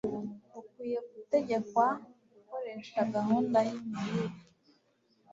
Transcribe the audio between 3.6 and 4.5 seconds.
yimirire